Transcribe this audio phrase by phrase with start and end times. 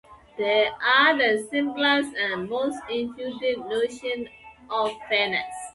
[0.35, 4.29] They are the simplest and most intuitive notions
[4.71, 5.53] of fairness.